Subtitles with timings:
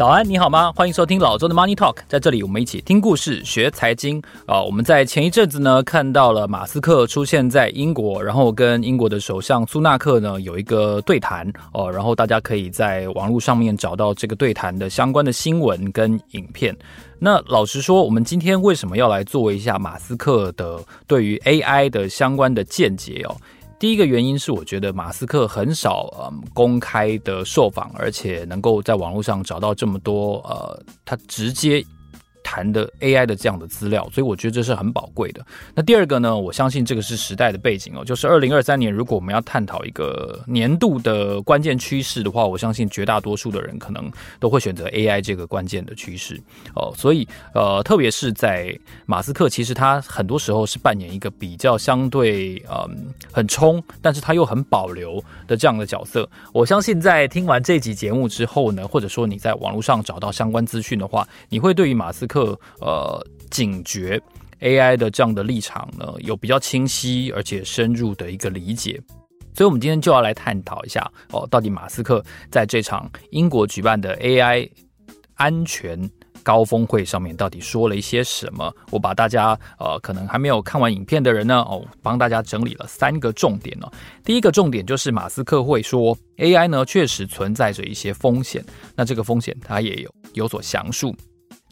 [0.00, 0.72] 早安，你好吗？
[0.72, 4.64] 欢迎收听老周的 Money Talk，在这里我们一起听故事、学财经啊、呃。
[4.64, 16.74] 我们在前一阵子呢看到了马斯克出现在英国，然后跟英国的首相苏纳克呢有一个对谈哦、呃，然后大家可以在网络上面找到这个对谈的相关的新闻跟影片。
[17.18, 23.36] 那老实说，我们今天为什么要来做一下马斯克的对于 AI 的相关的见解哦？
[23.80, 31.82] 第一个原因是，我觉得马斯克很少嗯公开的受访，而且能够在网络上找到这么多呃，他直接。
[32.50, 35.46] 谈的 AI 的这样的资料，所以我觉得这是很宝贵的。
[35.72, 46.42] 那第二个呢，我相信这个是时代的背景哦，就是二零二三年，如果我们要探讨一个年度的关键趋势的话，我相信绝大多数的人可能都会选择 AI 这个关键的趋势
[46.74, 46.92] 哦。
[46.96, 48.76] 所以呃，特别是在
[49.06, 56.28] 马斯克，其实他很多时候是扮演一个比较相对嗯很冲，但是他又很保留的这样的角色。
[56.52, 62.39] 我相信在听完这集节目之后呢，或者说你在网络上找到相关资讯的话，你会对于马斯克。
[62.80, 64.20] 呃，警觉
[64.60, 69.00] AI 的这样的立场呢，有比较清晰而且深入的一个理解，
[69.54, 74.70] 所以，我们今天就要来探讨一下哦，到底马斯克在这场英国举办的 AI
[75.34, 76.10] 安全
[76.42, 78.74] 高峰会上面到底说了一些什么？
[78.90, 83.90] 我把大家呃，可能还没有看完影片的人呢，哦，帮大家整理了三个重点哦。
[84.24, 91.14] 第一个重点就是马斯克会说 AI 呢，确实存在着一些风险，那这个风险他也有有所详述。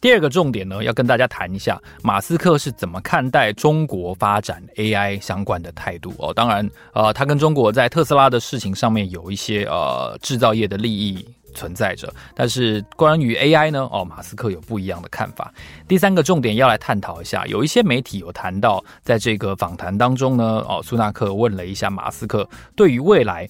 [0.01, 6.33] 第二个重点呢，要跟大家谈一下马斯克是怎么看待中国发展 AI 相关的态度哦。
[6.33, 15.53] 当然，呃，他跟中国在特斯拉的事情上面有一些呃制造业的利益存在着，但是关于 AI 呢，哦，马斯克有不一样的看法。
[15.89, 23.49] 第三个重点要来探讨一下，有一些媒体有谈到，在这个访谈当中呢，哦，苏纳克问了一下马斯克对于未来。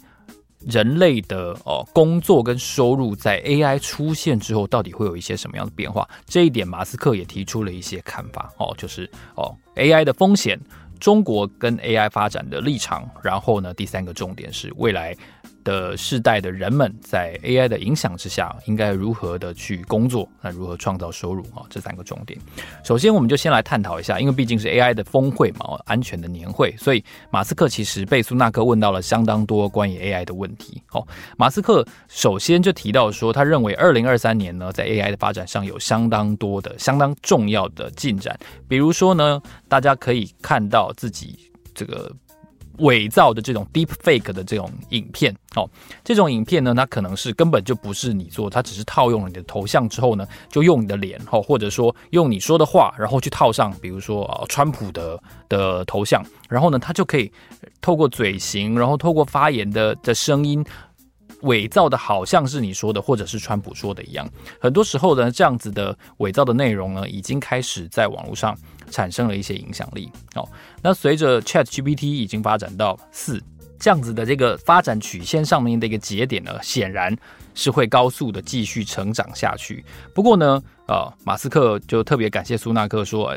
[0.67, 6.09] 人类的哦工作跟收入在 AI 出现之后，到底会有一些什么样的变化？
[6.27, 10.59] 这一点马斯克也提出了一些看法哦，就是哦 AI 的风险，
[10.99, 15.17] 中国跟 AI 发展的立场，然后呢，第三个重点是未来。
[15.69, 20.27] 的世代的人们在 AI 的影响之下，应该如何的去工作？
[20.41, 21.61] 那如何创造收入啊？
[21.69, 22.41] 这三个重点。
[22.83, 30.83] 首先，我们就先来探讨一下，因为毕竟是 AI 的峰会嘛，安全的年会，所以马斯克其实被苏纳克问到了相当多关于 AI 的问题。
[30.93, 31.07] 哦，
[31.37, 38.35] 马斯克首先就提到说，他认为二零二三年呢，在 AI 的发展上有相当多的、相当重要的进展。
[38.67, 41.39] 比如说呢，大家可以看到自己
[41.75, 42.11] 这个。
[42.79, 45.69] 伪造的这种 deep fake 的这种影片，哦，
[46.05, 57.31] 这种影片呢，它可能是根本就不是你做，它只是套用了你的头像之后呢，就用你的脸，哦，或者说用你说的话，然后去套上，比如说啊，川普的的头像，然后呢，它就可以
[57.81, 60.65] 透过嘴型，然后透过发言的的声音，
[61.43, 64.29] 伪造的好像是你说的，或者是川普说的一样。
[64.61, 68.57] 很多时候呢，这样子的伪造的内容呢，已经开始在网络上。
[68.91, 70.49] 产生了一些影响力哦。
[70.81, 73.39] 那随着 ChatGPT 已经发展到四
[73.79, 77.15] 这样子的这个发展曲线上面的一个节点呢，显然
[77.55, 79.85] 是会高速的继续成长下去。
[80.15, 83.37] 不过呢，呃，马斯克就特别感谢苏纳克说。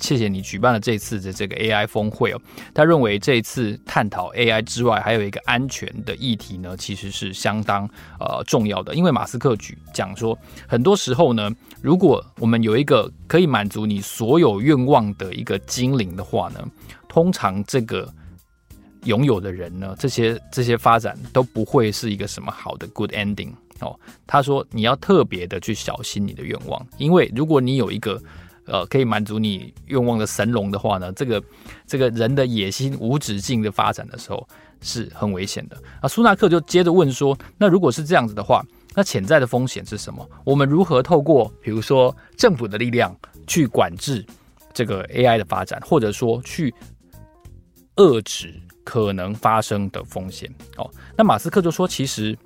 [0.00, 2.40] 谢谢你举办了这次的这个 AI 峰会哦。
[2.74, 7.88] 他认为这一次探讨 AI 之外，还有一个安全的议题呢，其实是相当
[8.18, 8.94] 呃重要的。
[8.94, 10.36] 因为马斯克举讲说，
[10.66, 11.50] 很多时候呢，
[11.80, 16.64] 如果我们有一个可以满足你所有愿望的一个精灵的话呢，
[17.08, 18.12] 通常这个
[19.04, 23.50] 拥有的人呢，这些这些发展都不会是一个什么好的 good ending
[23.80, 23.98] 哦。
[24.26, 28.20] 他说你要特别的去小心你的愿望，因为如果你有一个
[28.66, 31.42] 呃，可以满足你愿望的神龙的话呢，这个
[31.86, 34.46] 这个人的野心无止境的发展的时候
[34.80, 35.76] 是很危险的。
[36.00, 38.64] 啊，苏纳克就接着问说，那如果是这样子的话，
[38.94, 40.28] 那潜在的风险是什么？
[40.44, 43.16] 我们如何透过比如说政府的力量
[43.46, 44.24] 去管制
[44.72, 46.74] 这个 AI 的发展，或者说去
[47.96, 48.54] 遏制
[48.84, 50.48] 可能发生的风险？
[50.76, 52.38] 哦，那马斯克就说，其实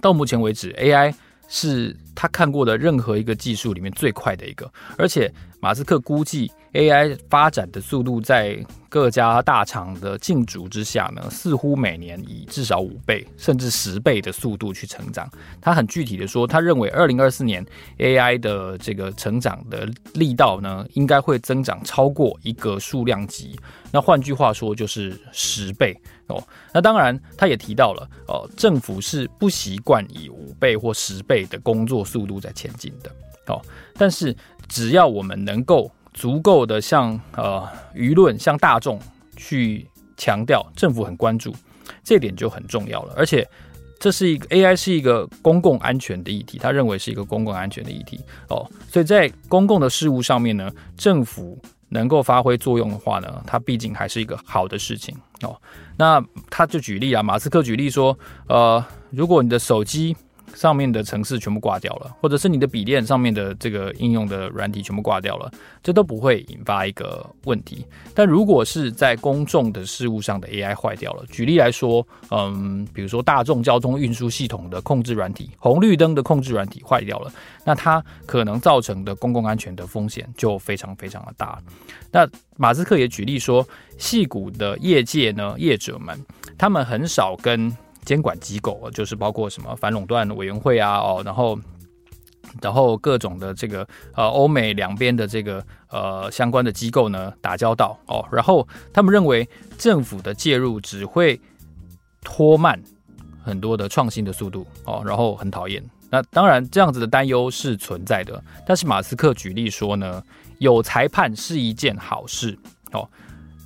[0.00, 1.14] 到目前为止，AI
[1.54, 1.96] 是。
[2.16, 5.28] 他看过的任何一个技术里面最快的一个，而且
[5.58, 15.28] 马斯克估计 AI 发展的速度在各家大厂的竞逐之下呢，似乎每年以至少五倍甚至十倍的速度去成长。
[15.60, 17.64] 他很具体的说，他认为二零二四年
[17.98, 23.58] AI 的这个成长的力道呢，应该会增长超过一个数量级。
[23.92, 26.42] 那换句话说，就是十倍哦。
[26.72, 33.10] 那当然，他也提到了哦，政府是不习惯以五倍或十倍的工作速度在前进的，
[33.46, 33.62] 哦，
[33.96, 34.36] 但是
[34.68, 38.98] 只要我们能够足够的向呃舆论、向大众
[39.36, 41.52] 去强调政府很关注，
[42.02, 43.12] 这点就很重要了。
[43.16, 43.46] 而且
[43.98, 55.60] 这是一个 AI 是一个公共安全的议题，他认为是一个公共安全的议题哦，所以在公共的事务上面呢，政府能够发挥作用的话呢，它毕竟还是一个好的事情哦。
[55.98, 58.16] 那他就举例啊，马斯克举例说，
[58.48, 60.16] 呃，如果你的手机。
[60.54, 65.50] 上面的程式全部挂掉了，或者是你的笔电上面的这个应用的软体全部挂掉了，
[65.82, 67.84] 这都不会引发一个问题。
[68.14, 77.32] 但如果是在公众的事务上的 AI 坏掉了，举例来说，嗯，比如说大众交通运输系统的控制软体、红绿灯的控制软体坏掉了，
[77.64, 81.60] 那它可能造成的公共安全的风险就非常非常的大。
[82.10, 83.66] 那马斯克也举例说，
[83.98, 86.18] 戏骨的业界呢，业者们
[86.56, 87.76] 他们很少跟。
[88.04, 91.58] 监管机构就是包括什么反垄断委员会啊，哦，然后，
[92.60, 99.48] 然后各种的这个呃欧美两边的这个呃相关的机构呢打交道哦，然后他们认为
[99.78, 101.40] 政府的介入只会
[102.22, 102.80] 拖慢
[103.42, 105.82] 很多的创新的速度哦，然后很讨厌。
[106.10, 110.22] 那当然这样子的担忧是存在的，但是马斯克举例说呢，
[110.58, 112.56] 有裁判是一件好事
[112.92, 113.08] 哦，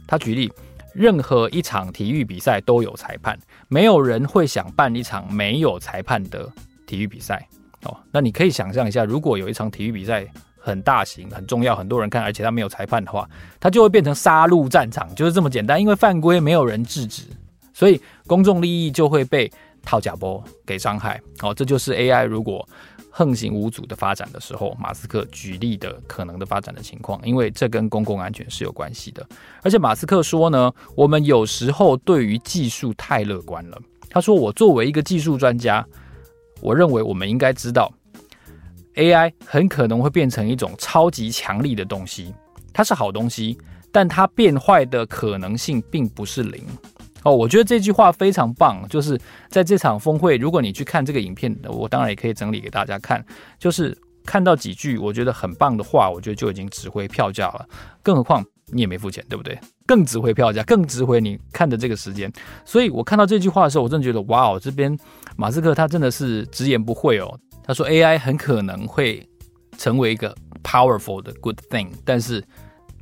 [0.06, 0.50] 他举例。
[0.94, 3.38] 任何一场体育比赛都有裁判，
[3.69, 6.50] 没有人会想办一场没有裁判的
[6.87, 7.47] 体育比赛
[7.85, 7.97] 哦。
[8.11, 10.26] 那你可以想象一下，如果有一场体育比赛
[10.59, 13.29] 很大型、很重要，很多人看，而且他没有裁判的话，
[13.61, 15.81] 他就会变成杀戮战场，就是这么简单。
[15.81, 17.23] 因为犯规没有人制止，
[17.73, 19.50] 所以公众利益就会被
[19.82, 21.20] 套假波给伤害。
[21.43, 22.69] 哦，这就是 AI 如果。
[23.19, 29.26] 横行无阻的发展的时候，马斯克举例的可能的发展的情况，因为这跟公共安全是有关系的。
[29.61, 33.82] 而且马斯克说呢，我们有时候对于技术太乐观了。
[34.09, 35.85] 他说，我作为一个技术专家，
[36.61, 37.93] 我认为我们应该知道
[38.94, 42.32] ，AI 很可能会变成一种超级强力的东西，
[42.73, 43.59] 它是好东西，
[43.91, 46.65] 但它变坏的可能性并不是零。
[47.25, 49.19] 哦，我觉得这句话非常棒，就是
[49.49, 53.25] 在这场峰会，如果你去看这个影片，我当然也可以整理给大家看，
[53.59, 57.67] 就是看到几句我觉得很棒的话，我觉得就已经值回票价了。
[58.03, 59.59] 更何况你也没付钱，对不对？
[59.87, 62.31] 更值回票价，更值回你看的这个时间。
[62.65, 64.97] 所以我看到这句话的时候，我真的觉得哇哦，这边
[65.37, 67.38] 马斯克他真的是直言不讳哦。
[67.65, 69.26] 他说 AI 很可能会
[69.76, 72.43] 成为一个 powerful 的 good thing，但是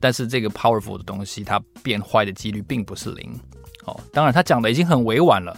[0.00, 3.32] 但是这个 powerful 的东西它变坏的几率并不是零。
[3.86, 5.56] 哦，当然，他讲的已经很委婉了。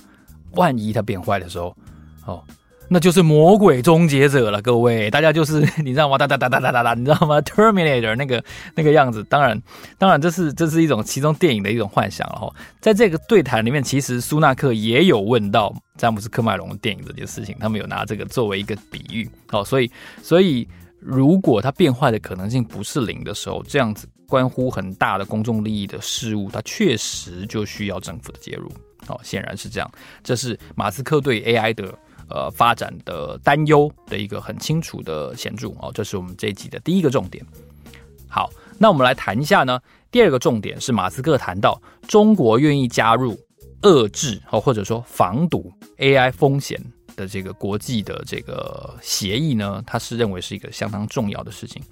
[0.53, 1.77] 万一他变坏的时候，
[2.25, 2.43] 哦，
[2.89, 4.63] 那就是魔鬼终结者了。
[4.63, 6.17] 各位，大家就是 你知道吗？
[6.17, 7.39] 哒哒哒哒哒哒哒，你知道吗？
[7.45, 8.43] Terminator 那个
[8.75, 9.23] 那个样子。
[9.25, 9.61] 当然，
[9.99, 12.51] 当然，这是这是一种其中电影的一种幻想了哈。
[12.81, 19.29] 在这个对谈里面，其实苏纳克也有问到詹姆斯·科麦隆电影这件事情，他们有拿这个作为一个比喻。
[19.51, 19.91] 哦，所以，
[20.23, 20.67] 所以
[20.99, 24.09] 如果他变坏的可能性不是零的时候，这样子。
[24.29, 28.71] 关乎很大的公众利益的事物，它确实就需要政府的介入。
[29.07, 29.91] 哦，显然是这样。
[30.23, 31.99] 这是马斯克对 AI 的
[32.29, 35.69] 呃发展的担忧的一个很清楚的显著。
[35.81, 37.43] 哦，这是我们这一集的第一个重点。
[38.29, 39.81] 好，那我们来谈一下呢。
[40.11, 43.39] 第二个重点是马斯克谈到中国愿意加入
[43.83, 46.79] 遏制哦，或者说防堵 AI 风险。
[47.19, 51.83] 的这个国际的这个协议呢，他是认为是一个相当重要的事情，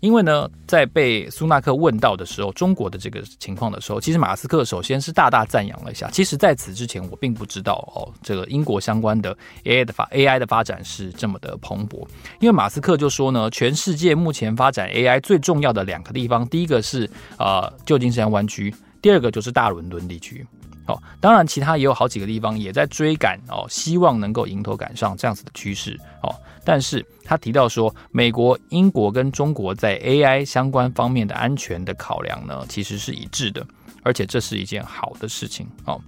[0.00, 6.10] 因为呢，在被苏纳克问到的时候，中国的这个情况的时候，其实马斯克首先是大大赞扬了一下。
[6.10, 12.04] 其实在此之前，我并不知道哦，这个英国相关的 AI 的发 AI 的发展是这么的蓬勃。
[12.40, 20.44] 因为马斯克就说呢，全世界目前发展 AI 最重要的两个地方，第一个是呃旧金山湾区，第二个就是大伦敦地区。
[20.86, 26.34] 哦，当然，其他也有好几个地方也在追赶哦，希望能够迎头赶上这样子的趋势哦。
[26.64, 33.66] 但是他提到说，美国、英国跟中国在 AI 相关方面的安全的考量呢，其实是一致的，
[34.02, 36.00] 而且这是一件好的事情哦。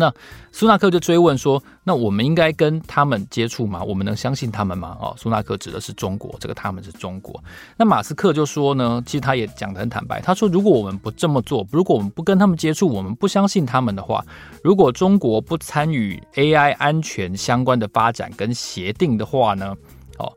[0.00, 0.14] 那
[0.52, 3.82] 苏纳克就追问说：“那我们应该跟他们接触吗？
[3.82, 7.42] 我们能相信他们吗？”哦，苏纳克指的是中国，这个他们是中国。
[7.76, 14.24] 那马斯克就说呢，其实他也讲得很坦白，他说：“如果我们不这么做，如果我们不跟他们接触，我们不相信他们的话，
[14.62, 19.74] 如果中国不参与 AI 安全相关的发展跟协定的话呢，
[20.18, 20.32] 哦，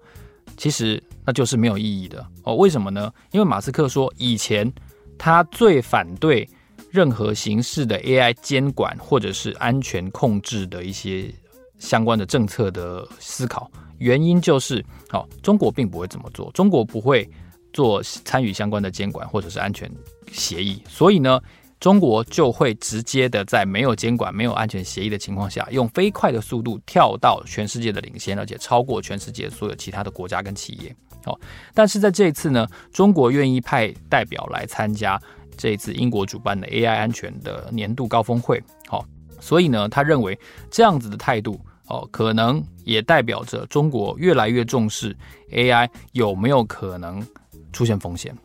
[0.57, 2.55] 其实那就是没有意义的哦。
[2.55, 3.13] 为什么呢？
[3.29, 4.73] 因为马斯克说，以前
[5.19, 6.49] 他最反对。”
[6.91, 11.33] 任何形式的 AI 监管或者是安全控制的一些
[11.79, 17.27] 相关的政策的思考，原因就是，哦，中国并不会这么做，中国不会
[17.71, 19.89] 做参与相关的监管或者是安全
[20.31, 21.41] 协议，所以呢，
[21.79, 30.93] 中国就会直接的在没有监管、没有安全协议的情况下，用飞快的速度跳到全世界的领先，而且超过全世界所有其他的国家跟企业。
[31.25, 31.39] 哦，
[31.73, 35.19] 但是在这一次呢，中国愿意派代表来参加。
[35.61, 39.05] 这一次英国主办的 AI 安全的年度高峰会，好，
[39.39, 40.35] 所以呢，他认为
[40.71, 45.15] 这样子的态度，哦，可能也代表着中国越来越重视
[45.51, 47.23] AI 有没有可能
[47.71, 48.35] 出现风险，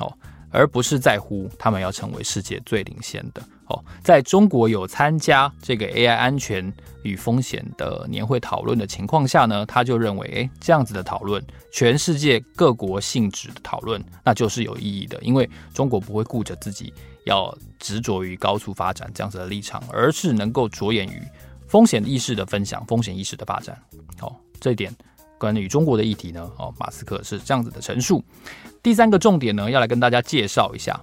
[0.00, 0.12] 哦，
[0.50, 3.40] 而不是在乎他们要成为世界最领先的。
[3.66, 6.70] 哦，在中国有参加这个 AI 安全
[7.02, 11.42] 与风险的年会讨论的情况下呢，他就认为，哎，这样子的讨论，
[11.72, 16.92] 全世界各国性质的讨论，那就是有意义的，因为中国不会顾着自己
[17.24, 21.22] 要执着于高速发展这样子的立场，而是能够着眼于
[21.66, 23.80] 风险意识的分享、风险意识的发展。
[24.20, 24.30] 哦，
[24.60, 24.94] 这一点
[25.38, 28.22] 关于中国的议题呢，哦，马斯克是这样子的陈述。
[28.82, 31.00] 第三个重点呢，要来跟大家介绍一下，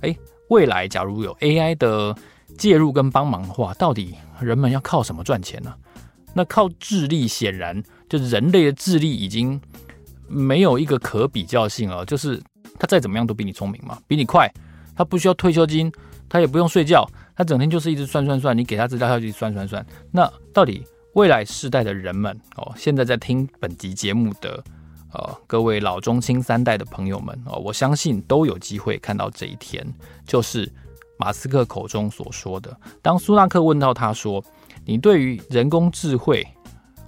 [0.00, 0.16] 哎。
[0.50, 2.14] 未来假如有 AI 的
[2.58, 5.72] 介入跟帮忙的话，到底人们要靠什么赚钱呢？
[6.34, 9.60] 那靠智力，显然就人类的智力已经
[10.28, 12.04] 没有一个可比较性了。
[12.04, 12.40] 就是
[12.78, 14.52] 他再怎么样都比你聪明嘛，比你快，
[14.96, 15.90] 他不需要退休金，
[16.28, 19.84] 他也不用睡觉，他整天就是一直算算算，你给他资料他就算算算。
[20.10, 24.62] 那到底未来世代的人们哦，现在在听本集节目的。
[25.12, 29.84] 呃，各位老中青三代的朋友们哦，我相信都有机会看到这一天，
[30.24, 30.72] 就是
[31.18, 32.74] 马斯克口中所说的。
[33.02, 34.42] 当苏纳克问到他说
[34.86, 36.46] ：“你对于人工智慧，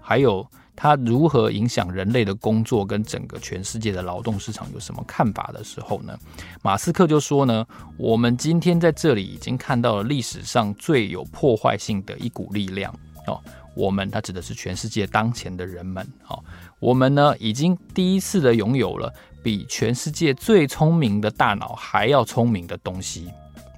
[0.00, 0.44] 还有
[0.74, 6.18] 它如何影响人类的工作跟整个全世界的劳动市场有什么看法的时候呢？”
[6.60, 7.64] 马斯克就说呢
[7.96, 12.92] ：“我们今天在这里已经看到了历史上最有破坏性的一股力量
[13.28, 13.40] 哦。
[13.74, 16.42] 我们，他指的是全世界当前的人们哦。”
[16.82, 23.30] 我们呢，已经第一次的拥有了比全世界最聪明的大脑还要聪明的东西。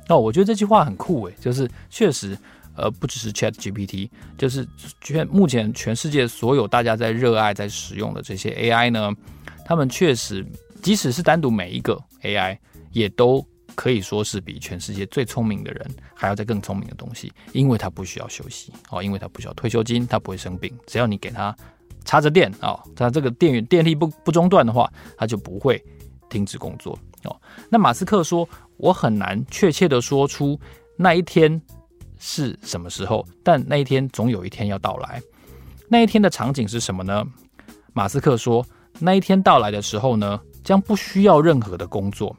[0.08, 2.34] 哦，我觉得这句话很酷诶，就是确实，
[2.74, 4.08] 呃，不只是 Chat GPT，
[4.38, 4.66] 就是
[5.02, 9.12] 全目前全世界所有大家在热爱、在使用的这些 AI 呢，
[9.66, 10.42] 他们确实，
[10.82, 12.56] 即使是单独每一个 AI，
[12.90, 21.54] 也都可以说是比全世界最聪明的人还要再更聪明的东西，因为它不需要休息哦，因为它不需要退休金，它不会生病，只要你给它。
[22.04, 25.82] 插着电啊，它这个电源电力不不中断的话，它就不会
[26.28, 27.34] 停止工作哦。
[27.70, 30.58] 那马斯克说，我很难确切的说出
[30.96, 31.60] 那一天
[32.18, 35.22] 是什么时候，但那一天总有一天要到来。
[35.88, 37.24] 那一天的场景是什么呢？
[37.92, 38.64] 马斯克说，
[38.98, 42.36] 那一天到来的时候呢，将不需要任何的工作。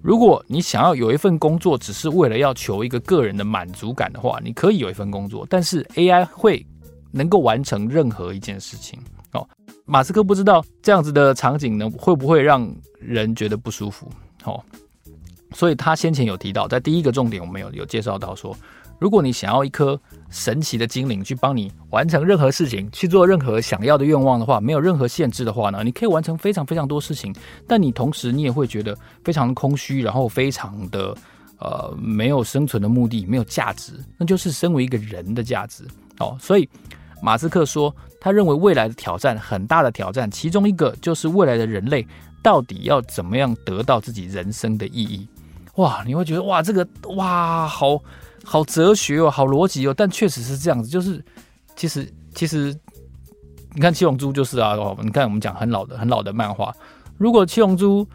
[0.00, 6.64] 如果你想要有一份工作，只是为了要求一个个人的满足感的话，你可以有一份工作，但是 AI 会。
[7.10, 8.98] 能够完成任何一件事情
[9.32, 9.46] 哦，
[9.84, 14.10] 马斯克不知道这样子的场景呢，会不会让人觉得不舒服
[14.44, 14.62] 哦，
[15.52, 18.56] 所以他先前有提到，在第一个重点我们有有介绍到说，
[18.98, 20.00] 如果你想要一颗
[20.30, 27.34] 神奇的精灵去帮你完成任何事情，去做任何想要的愿望的话，没有任何限制的话呢，你可以完成非常非常多事情，
[27.66, 31.14] 但你同时你也会觉得非常空虚，然后非常的
[31.58, 35.84] 呃没有生存的目的，没有价值，那就是身为一个人的价值
[36.18, 36.68] 哦，所以。
[37.22, 42.06] 马斯克说，他认为未来的挑战很大的挑战，其中一个就是未来的人类
[42.42, 45.26] 到底要怎么样得到自己人生的意义。
[45.74, 48.00] 哇，你会觉得哇，这个哇，好
[48.44, 49.94] 好哲学哦，好逻辑哦。
[49.96, 51.24] 但确实是这样子，就是
[51.76, 52.74] 其实其实，
[53.74, 56.74] 你看七龙珠就是啊，你看我们讲很老的很老的漫画，
[57.16, 58.06] 如果七龙珠。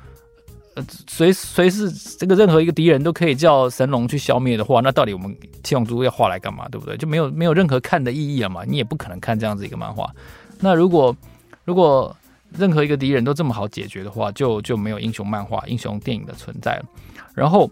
[0.75, 6.67] 呃，随随时这个任何一个敌人都可以叫神龙去消灭的话，那到底我们七龙珠要画来干嘛？
[6.69, 6.97] 对不对？
[6.97, 8.63] 就没有没有任何看的意义了嘛？
[8.65, 10.11] 你也不可能看这样子一个漫画。
[10.59, 11.15] 那如果
[11.63, 12.15] 如果
[12.51, 16.85] 任何一个敌人都这么好解决的话，就就没有英雄漫画、英雄电影的存在了。
[17.33, 17.69] 然后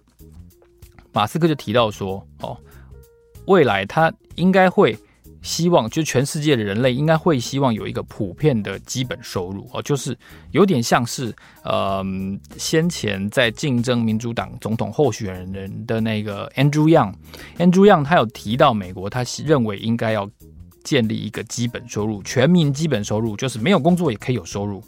[1.12, 2.58] 马斯克就提到说，哦，
[3.46, 4.98] 未来他应该会。
[5.42, 10.18] 希望就全世界的人类应该会希望有一个普遍的基本收入哦，就是
[10.52, 20.30] 有点像是嗯先前在竞争民主党总统候选人的那个 Andrew Young，Andrew Young 他有提到美国，他认为应该要
[20.84, 24.84] 建立一个基本收入，全民基本收入，就是没有工作也可以有收入。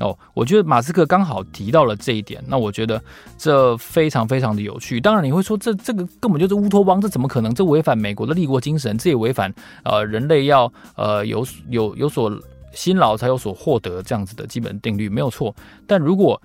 [0.00, 3.00] 哦，我觉得马斯克刚好提到了这一点，那我觉得
[3.38, 5.00] 这非常非常的有趣。
[5.00, 7.54] 当然你会说，这这个根本就是乌托邦，这怎么可能？
[7.54, 12.36] 这违反美国的立国精神，这也违反呃人类要呃有有有所
[12.72, 15.54] 辛劳才有所获得这样子的基本定律，没有错。
[15.86, 16.42] 但如果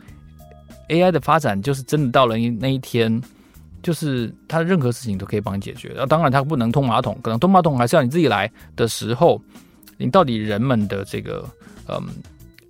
[0.88, 3.20] AI 的发展就是真的到了那一天，
[3.82, 5.92] 就是它任何事情都可以帮你解决。
[5.98, 9.42] 那当然它不能通马桶，可能通马桶还是要你自己来的时候，
[9.98, 11.44] 你到底人们的这个
[11.88, 12.00] 嗯。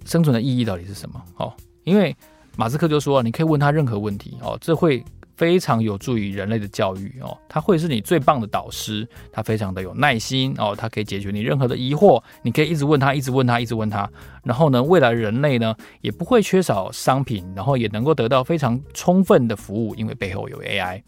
[0.06, 1.22] 生存的意义到底是什么？
[1.38, 1.53] 哦，
[1.84, 2.15] 因为
[2.56, 5.03] 马斯克就说，你可以问他任何问题哦，这会
[5.38, 14.10] 非常有助于人类的教育哦，他会是你最棒的导师，他非常的有耐心哦，他可以解决你任何的疑惑，你可以一直问他，一直问他，一直问他，
[14.44, 21.01] 然后呢，未来人类呢也不会缺少商品，然后也能够得到非常充分的服务，因为背后有 AI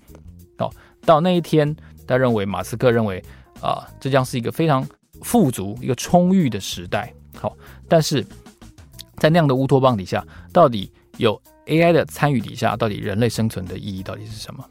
[0.59, 0.71] 哦。
[1.03, 1.75] 到那一天，
[2.07, 3.21] 他认为马斯克认为
[3.59, 4.87] 啊，这将是一个非常
[5.23, 7.11] 富足、一个充裕的时代。
[7.35, 7.57] 好，
[7.89, 8.25] 但是
[9.17, 14.65] 在那样的乌托邦底下，到底有 AI 的参与底下，到底人类生存的意义到底是什么？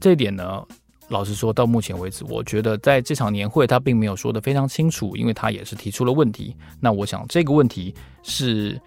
[0.00, 0.62] 这一点呢，
[1.08, 6.56] 老实说，到目前为止，我觉得在这场年会他并没有说得非常清楚，因为他也是提出了问题。
[6.80, 8.80] 那我想这个问题是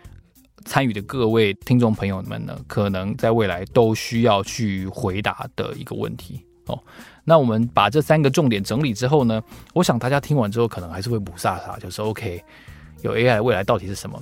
[0.65, 6.77] 参与的各位听众朋友们呢，可能在未来都需要去回答的一个问题哦。
[7.23, 9.41] 那我们把这三个重点整理之后呢，
[9.73, 12.43] 我想大家听完之后可能还是会雾煞煞，就是 OK。
[13.05, 14.19] 有 AI 未来到底是什么？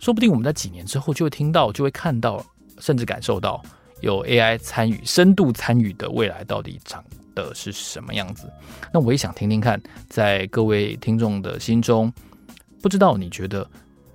[0.00, 2.44] 说不定我们在几年之后就会听到，就会看到，
[2.80, 3.62] 甚至感受到
[4.00, 7.02] 有 AI 参与、深度参与的未来到底长
[7.36, 8.50] 的是什么样子。
[8.92, 12.12] 那我也想听听看，在各位听众的心中，
[12.82, 13.64] 不知道你觉得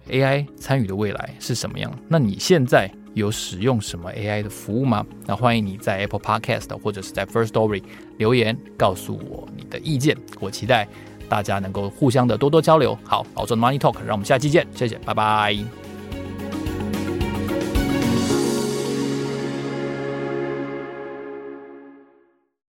[0.09, 1.89] AI 参与的未来是什么样？
[2.09, 5.05] 那你现在有使用什么 AI 的服务吗？
[5.25, 7.81] 那欢迎你在 Apple Podcast 或者是在 First Story
[8.17, 10.85] 留言告诉我你的意见，我期待。
[11.29, 12.98] 大家能够互相的多多交流。
[13.05, 15.78] 好，保重 Money Talk，让我们下期见，谢谢，拜拜。